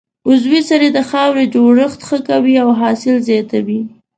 [0.29, 3.81] عضوي سرې د خاورې جوړښت ښه کوي او حاصل زیاتوي.